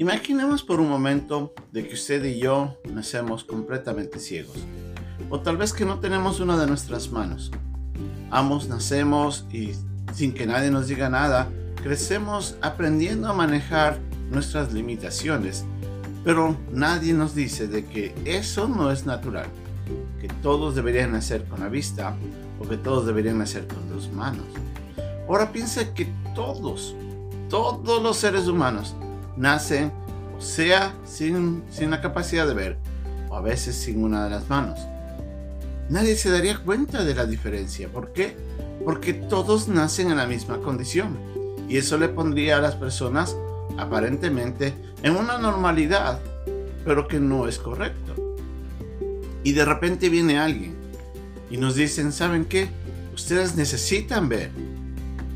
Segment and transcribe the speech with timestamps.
[0.00, 4.56] Imaginemos por un momento de que usted y yo nacemos completamente ciegos,
[5.28, 7.50] o tal vez que no tenemos una de nuestras manos.
[8.30, 9.72] Ambos nacemos y
[10.14, 11.50] sin que nadie nos diga nada,
[11.82, 13.98] crecemos aprendiendo a manejar
[14.30, 15.66] nuestras limitaciones,
[16.24, 19.48] pero nadie nos dice de que eso no es natural,
[20.18, 22.16] que todos deberían nacer con la vista
[22.58, 24.46] o que todos deberían nacer con dos manos.
[25.28, 26.94] Ahora piensa que todos,
[27.50, 28.96] todos los seres humanos
[29.36, 29.92] nacen
[30.36, 32.78] o sea sin, sin la capacidad de ver
[33.28, 34.78] o a veces sin una de las manos.
[35.88, 37.88] Nadie se daría cuenta de la diferencia.
[37.88, 38.36] ¿Por qué?
[38.84, 41.18] Porque todos nacen en la misma condición.
[41.68, 43.36] Y eso le pondría a las personas
[43.76, 46.20] aparentemente en una normalidad,
[46.84, 48.14] pero que no es correcto.
[49.42, 50.74] Y de repente viene alguien
[51.50, 52.68] y nos dicen, ¿saben qué?
[53.14, 54.50] Ustedes necesitan ver.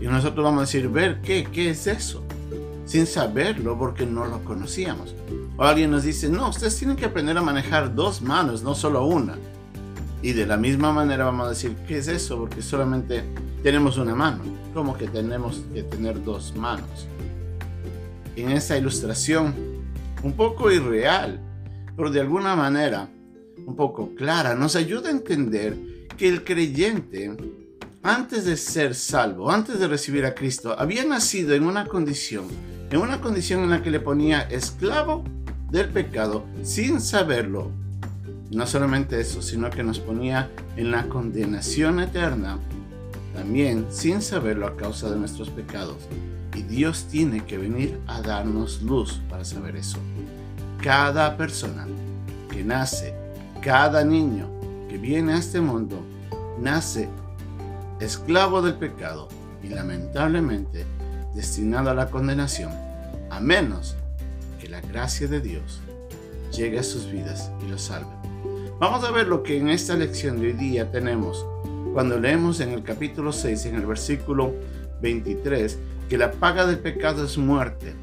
[0.00, 1.48] Y nosotros vamos a decir, ¿ver qué?
[1.50, 2.25] ¿Qué es eso?
[2.86, 5.14] Sin saberlo porque no lo conocíamos.
[5.58, 9.04] O alguien nos dice, no, ustedes tienen que aprender a manejar dos manos, no solo
[9.04, 9.36] una.
[10.22, 12.38] Y de la misma manera vamos a decir, ¿qué es eso?
[12.38, 13.22] Porque solamente
[13.62, 14.42] tenemos una mano.
[14.72, 17.06] ¿Cómo que tenemos que tener dos manos?
[18.34, 19.54] En esta ilustración,
[20.22, 21.40] un poco irreal,
[21.96, 23.08] pero de alguna manera
[23.66, 25.76] un poco clara, nos ayuda a entender
[26.16, 27.36] que el creyente,
[28.06, 32.44] antes de ser salvo, antes de recibir a Cristo, había nacido en una condición,
[32.90, 35.24] en una condición en la que le ponía esclavo
[35.70, 37.72] del pecado sin saberlo.
[38.52, 42.58] No solamente eso, sino que nos ponía en la condenación eterna,
[43.34, 45.96] también sin saberlo a causa de nuestros pecados.
[46.54, 49.98] Y Dios tiene que venir a darnos luz para saber eso.
[50.80, 51.88] Cada persona
[52.50, 53.14] que nace,
[53.60, 54.48] cada niño
[54.88, 56.00] que viene a este mundo,
[56.60, 57.08] nace
[58.00, 59.28] esclavo del pecado
[59.62, 60.84] y lamentablemente
[61.34, 62.72] destinado a la condenación,
[63.30, 63.96] a menos
[64.60, 65.80] que la gracia de Dios
[66.52, 68.10] llegue a sus vidas y los salve.
[68.78, 71.44] Vamos a ver lo que en esta lección de hoy día tenemos
[71.92, 74.52] cuando leemos en el capítulo 6, en el versículo
[75.00, 77.94] 23, que la paga del pecado es muerte,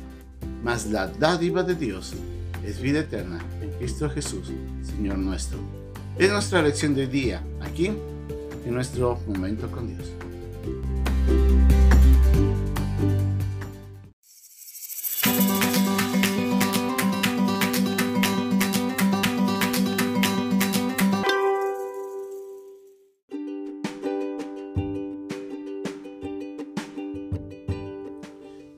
[0.64, 2.14] mas la dádiva de Dios
[2.66, 4.52] es vida eterna en Cristo Jesús,
[4.82, 5.60] Señor nuestro.
[6.18, 7.92] Es nuestra lección de hoy día, aquí,
[8.66, 10.12] en nuestro momento con Dios.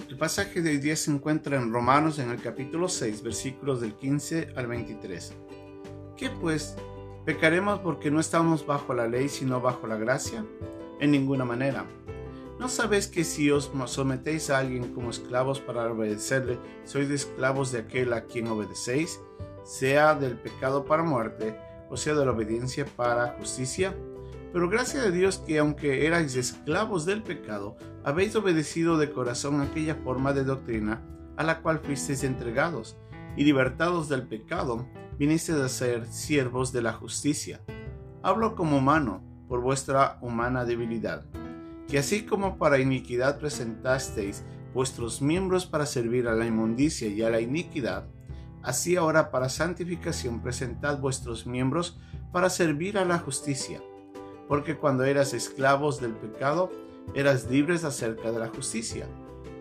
[0.09, 3.95] El pasaje de hoy día se encuentra en Romanos en el capítulo 6, versículos del
[3.95, 5.33] 15 al 23.
[6.17, 6.75] ¿Qué pues?
[7.25, 10.45] ¿Pecaremos porque no estamos bajo la ley sino bajo la gracia?
[10.99, 11.85] En ninguna manera.
[12.59, 17.79] ¿No sabéis que si os sometéis a alguien como esclavos para obedecerle, sois esclavos de
[17.79, 19.19] aquel a quien obedecéis,
[19.63, 21.57] sea del pecado para muerte,
[21.89, 23.95] o sea de la obediencia para justicia?
[24.53, 29.95] Pero gracias a Dios que aunque erais esclavos del pecado, habéis obedecido de corazón aquella
[29.95, 31.03] forma de doctrina
[31.37, 32.95] a la cual fuisteis entregados,
[33.35, 34.87] y libertados del pecado,
[35.17, 37.61] vinisteis a ser siervos de la justicia.
[38.23, 41.25] Hablo como humano, por vuestra humana debilidad,
[41.87, 44.43] que así como para iniquidad presentasteis
[44.73, 48.07] vuestros miembros para servir a la inmundicia y a la iniquidad,
[48.63, 51.99] así ahora para santificación presentad vuestros miembros
[52.31, 53.81] para servir a la justicia
[54.47, 56.71] porque cuando eras esclavos del pecado,
[57.13, 59.07] eras libres acerca de la justicia.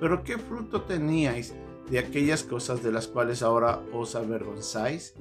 [0.00, 1.54] Pero ¿qué fruto teníais
[1.91, 5.15] de aquellas cosas de las cuales ahora os avergonzáis?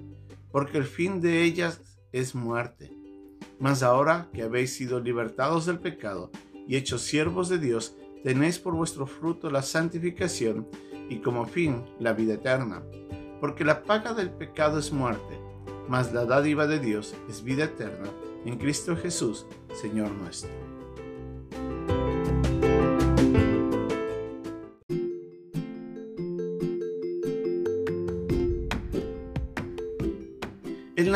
[0.52, 1.82] Porque el fin de ellas
[2.12, 2.92] es muerte.
[3.60, 6.32] Mas ahora que habéis sido libertados del pecado
[6.68, 10.68] y hechos siervos de Dios, tenéis por vuestro fruto la santificación
[11.10, 12.84] y como fin la vida eterna.
[13.40, 15.40] Porque la paga del pecado es muerte,
[15.88, 18.10] mas la dádiva de Dios es vida eterna
[18.46, 20.83] en Cristo Jesús, Señor nuestro.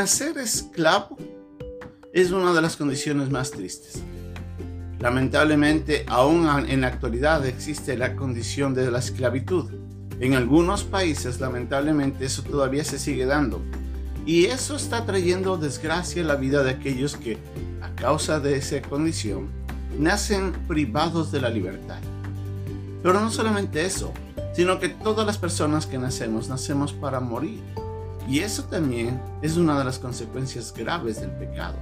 [0.08, 1.18] Nacer esclavo
[2.14, 4.02] es una de las condiciones más tristes.
[5.02, 9.70] Lamentablemente, aún en la actualidad existe la condición de la esclavitud.
[10.22, 13.60] En algunos países, lamentablemente, eso todavía se sigue dando.
[14.26, 17.38] Y eso está trayendo desgracia a la vida de aquellos que,
[17.82, 19.50] a causa de esa condición,
[20.00, 22.00] nacen privados de la libertad.
[23.04, 24.14] Pero no solamente eso,
[24.56, 27.60] sino que todas las personas que nacemos nacemos para morir.
[28.28, 31.78] Y eso también es una de las consecuencias graves del pecado.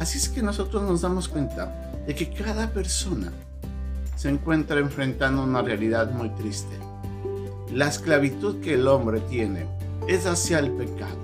[0.00, 3.32] Así es que nosotros nos damos cuenta de que cada persona
[4.16, 6.78] se encuentra enfrentando una realidad muy triste.
[7.72, 9.66] la esclavitud que el hombre tiene
[10.06, 11.16] es hacia el pecado.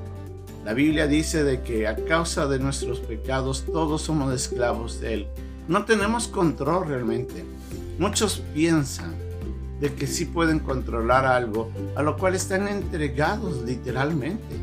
[0.64, 5.26] La Biblia dice de que a causa de nuestros pecados todos somos esclavos de él.
[5.66, 7.44] No tenemos control realmente.
[7.98, 9.14] Muchos piensan
[9.80, 14.56] de que sí pueden controlar algo a lo cual están entregados literalmente.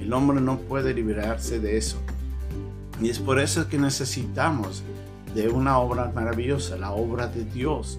[0.00, 1.98] El hombre no puede liberarse de eso.
[3.00, 4.82] Y es por eso que necesitamos
[5.34, 7.98] de una obra maravillosa, la obra de Dios.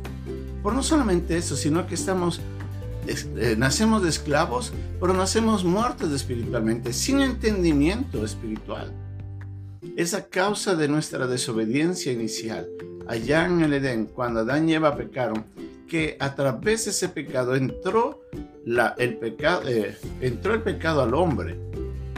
[0.63, 2.42] Por no solamente eso, sino que estamos,
[3.06, 8.92] eh, nacemos de esclavos, pero nacemos muertos espiritualmente, sin entendimiento espiritual.
[9.95, 12.68] Es a causa de nuestra desobediencia inicial,
[13.07, 15.45] allá en el Edén, cuando Adán y Eva pecaron,
[15.88, 18.22] que a través de ese pecado entró,
[18.66, 21.57] la, el, pecado, eh, entró el pecado al hombre.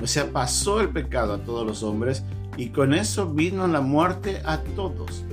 [0.01, 2.23] O sea, pasó el pecado a todos los hombres
[2.57, 5.23] y con eso vino la muerte a todos.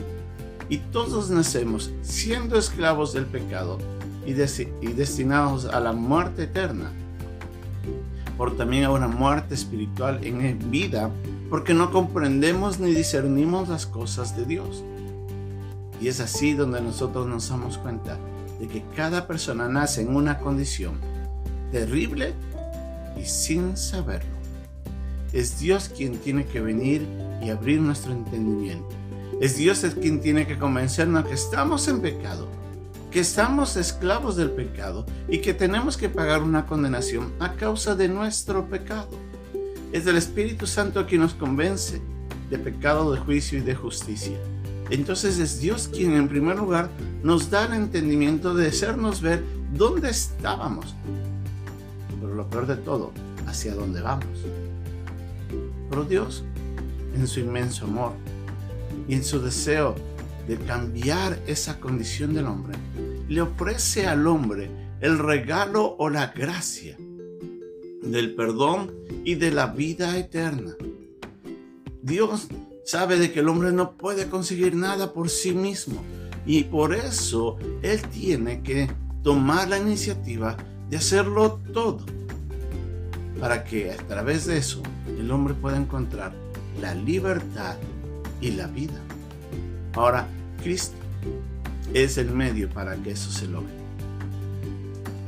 [0.69, 3.79] Y todos nacemos siendo esclavos del pecado
[4.27, 6.93] y, y destinados a la muerte eterna.
[8.37, 11.11] Por también a una muerte espiritual en vida,
[11.49, 14.85] porque no comprendemos ni discernimos las cosas de Dios.
[16.00, 18.19] Y es así donde nosotros nos damos cuenta
[18.60, 20.94] de que cada persona nace en una condición
[21.72, 22.34] terrible
[23.20, 24.37] y sin saberlo.
[25.32, 27.06] Es Dios quien tiene que venir
[27.43, 28.88] y abrir nuestro entendimiento.
[29.40, 32.49] Es Dios el quien tiene que convencernos que estamos en pecado,
[33.10, 38.08] que estamos esclavos del pecado y que tenemos que pagar una condenación a causa de
[38.08, 39.10] nuestro pecado.
[39.92, 42.00] Es el Espíritu Santo quien nos convence
[42.49, 44.38] de pecado, de juicio y de justicia.
[44.91, 46.91] Entonces es Dios quien en primer lugar
[47.23, 49.43] nos da el entendimiento de hacernos ver
[49.75, 50.94] dónde estábamos.
[52.21, 53.12] Pero lo peor de todo,
[53.47, 54.44] hacia dónde vamos.
[55.91, 56.44] Pero Dios,
[57.15, 58.12] en su inmenso amor
[59.09, 59.94] y en su deseo
[60.47, 62.77] de cambiar esa condición del hombre,
[63.29, 66.97] le ofrece al hombre el regalo o la gracia
[68.03, 68.93] del perdón
[69.25, 70.75] y de la vida eterna.
[72.03, 72.49] Dios
[72.87, 76.03] sabe de que el hombre no puede conseguir nada por sí mismo
[76.47, 78.88] y por eso él tiene que
[79.25, 80.56] tomar la iniciativa
[80.88, 82.06] de hacerlo todo
[83.41, 84.83] para que a través de eso
[85.19, 86.33] el hombre pueda encontrar
[86.81, 87.77] la libertad
[88.41, 89.00] y la vida.
[89.94, 90.29] Ahora,
[90.62, 90.97] Cristo
[91.93, 93.73] es el medio para que eso se logre.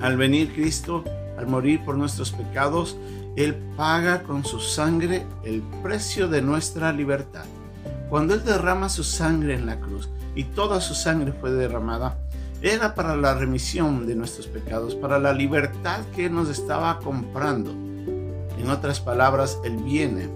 [0.01, 1.03] Al venir Cristo,
[1.38, 2.96] al morir por nuestros pecados,
[3.38, 7.44] él paga con su sangre el precio de nuestra libertad.
[8.11, 12.19] Cuando Él derrama su sangre en la cruz y toda su sangre fue derramada,
[12.62, 17.70] era para la remisión de nuestros pecados, para la libertad que nos estaba comprando.
[17.70, 20.29] En otras palabras, Él viene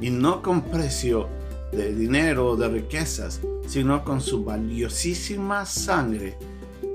[0.00, 1.28] y no con precio
[1.72, 6.38] de dinero o de riquezas, sino con su valiosísima sangre,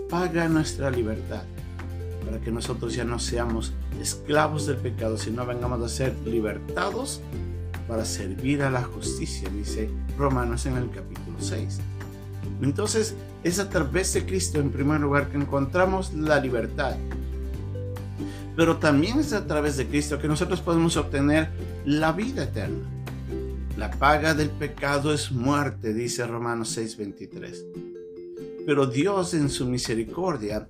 [0.09, 1.43] paga nuestra libertad
[2.31, 7.19] para que nosotros ya no seamos esclavos del pecado, sino vengamos a ser libertados
[7.89, 11.80] para servir a la justicia, dice Romanos en el capítulo 6.
[12.62, 16.95] Entonces, es a través de Cristo en primer lugar que encontramos la libertad.
[18.56, 21.50] Pero también es a través de Cristo que nosotros podemos obtener
[21.83, 22.88] la vida eterna.
[23.75, 27.66] La paga del pecado es muerte, dice Romanos 6:23.
[28.66, 30.66] Pero Dios en su misericordia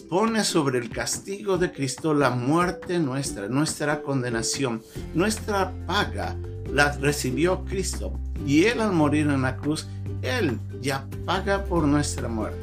[0.00, 4.82] pone sobre el castigo de Cristo la muerte nuestra, nuestra condenación,
[5.14, 6.36] nuestra paga,
[6.72, 8.18] la recibió Cristo.
[8.46, 9.86] Y Él al morir en la cruz,
[10.22, 12.60] Él ya paga por nuestra muerte.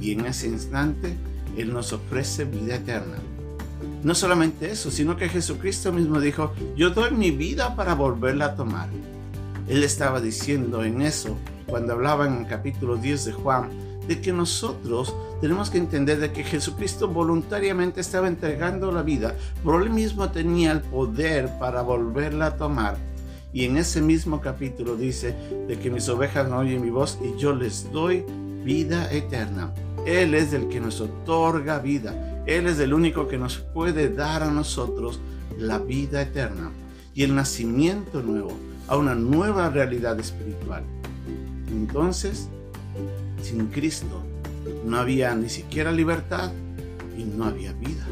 [0.00, 1.16] Y en ese instante,
[1.56, 3.16] Él nos ofrece vida eterna.
[4.02, 8.54] No solamente eso, sino que Jesucristo mismo dijo, yo doy mi vida para volverla a
[8.54, 8.88] tomar.
[9.68, 11.36] Él estaba diciendo en eso,
[11.66, 13.70] cuando hablaba en el capítulo 10 de Juan,
[14.06, 19.34] de que nosotros tenemos que entender de que Jesucristo voluntariamente estaba entregando la vida,
[19.64, 22.96] pero él mismo tenía el poder para volverla a tomar.
[23.52, 25.34] Y en ese mismo capítulo dice
[25.66, 28.24] de que mis ovejas no oyen mi voz y yo les doy
[28.64, 29.72] vida eterna.
[30.06, 32.44] Él es el que nos otorga vida.
[32.46, 35.18] Él es el único que nos puede dar a nosotros
[35.58, 36.70] la vida eterna
[37.16, 38.52] y el nacimiento nuevo
[38.86, 40.84] a una nueva realidad espiritual.
[41.68, 42.48] Entonces,
[43.42, 44.22] sin Cristo
[44.84, 46.52] no había ni siquiera libertad
[47.16, 48.06] y no había vida.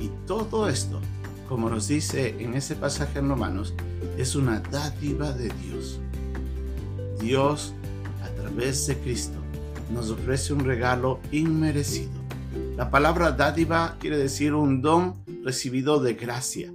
[0.00, 1.00] Y todo esto,
[1.48, 3.74] como nos dice en ese pasaje en Romanos,
[4.18, 6.00] es una dádiva de Dios.
[7.20, 7.72] Dios,
[8.22, 9.38] a través de Cristo,
[9.92, 12.12] nos ofrece un regalo inmerecido.
[12.76, 16.72] La palabra dádiva quiere decir un don recibido de gracia.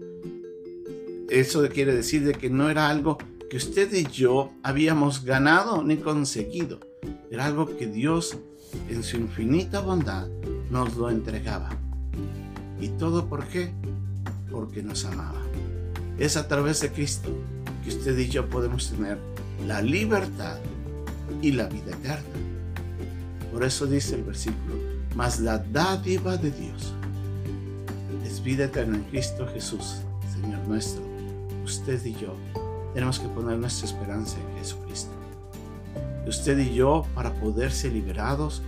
[1.29, 3.17] Eso quiere decir de que no era algo
[3.49, 6.79] que usted y yo habíamos ganado ni conseguido
[7.31, 8.37] era algo que Dios,
[8.89, 10.27] en su infinita bondad,
[10.69, 11.69] nos lo entregaba.
[12.79, 13.71] ¿Y todo por qué?
[14.49, 15.41] Porque nos amaba.
[16.17, 17.29] Es a través de Cristo
[17.83, 19.17] que usted y yo podemos tener
[19.65, 20.57] la libertad
[21.41, 22.25] y la vida eterna.
[23.51, 24.75] Por eso dice el versículo,
[25.15, 26.93] mas la dádiva de Dios
[28.25, 29.97] es vida eterna en Cristo Jesús,
[30.33, 31.01] Señor nuestro.
[31.63, 32.35] Usted y yo
[32.93, 35.20] tenemos que poner nuestra esperanza en Jesucristo.
[36.27, 38.61] Usted y yo, para poder ser liberados,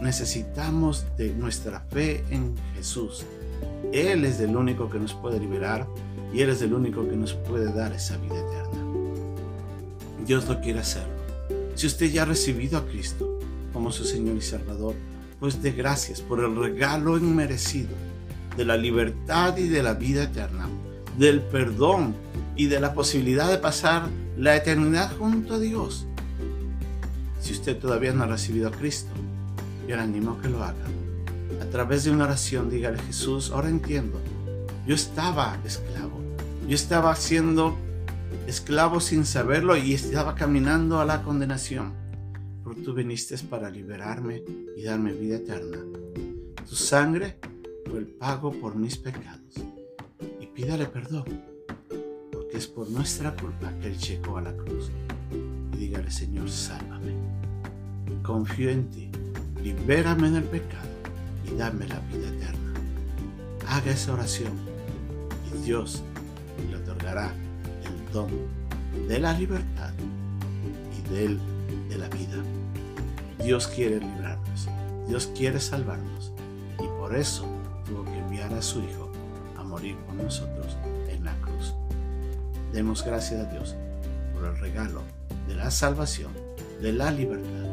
[0.00, 3.24] necesitamos de nuestra fe en Jesús.
[3.92, 5.86] Él es el único que nos puede liberar
[6.32, 8.84] y Él es el único que nos puede dar esa vida eterna.
[10.26, 11.04] Dios lo quiere hacer.
[11.74, 13.38] Si usted ya ha recibido a Cristo
[13.72, 14.94] como su Señor y Salvador,
[15.38, 17.94] pues de gracias por el regalo inmerecido
[18.56, 20.68] de la libertad y de la vida eterna,
[21.18, 22.14] del perdón
[22.56, 26.06] y de la posibilidad de pasar la eternidad junto a Dios.
[27.46, 29.12] Si usted todavía no ha recibido a Cristo,
[29.86, 30.84] yo le animo a que lo haga.
[31.62, 34.20] A través de una oración, dígale Jesús, ahora entiendo,
[34.84, 36.20] yo estaba esclavo,
[36.66, 37.76] yo estaba siendo
[38.48, 41.94] esclavo sin saberlo y estaba caminando a la condenación.
[42.64, 44.42] Pero tú viniste para liberarme
[44.76, 45.78] y darme vida eterna.
[46.68, 47.38] Tu sangre
[47.88, 49.54] fue el pago por mis pecados.
[50.40, 51.44] Y pídale perdón,
[52.32, 54.90] porque es por nuestra culpa que Él llegó a la cruz.
[55.74, 57.35] Y dígale, Señor, sálvame.
[58.26, 59.08] Confío en ti
[59.62, 60.88] libérame del pecado
[61.44, 62.72] y dame la vida eterna.
[63.68, 64.52] Haga esa oración
[65.52, 66.02] y Dios
[66.68, 67.32] le otorgará
[67.84, 68.28] el don
[69.08, 69.92] de la libertad
[70.96, 71.38] y del,
[71.88, 72.36] de la vida.
[73.42, 74.68] Dios quiere librarnos,
[75.08, 76.32] Dios quiere salvarnos
[76.80, 77.46] y por eso
[77.86, 79.10] tuvo que enviar a su Hijo
[79.56, 80.76] a morir por nosotros
[81.08, 81.74] en la cruz.
[82.72, 83.76] Demos gracias a Dios
[84.34, 85.02] por el regalo
[85.46, 86.32] de la salvación,
[86.80, 87.65] de la libertad